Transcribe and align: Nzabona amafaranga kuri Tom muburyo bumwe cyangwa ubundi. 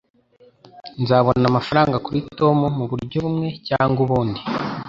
Nzabona 1.01 1.45
amafaranga 1.51 1.97
kuri 2.05 2.19
Tom 2.37 2.57
muburyo 2.77 3.17
bumwe 3.25 3.49
cyangwa 3.67 3.99
ubundi. 4.05 4.41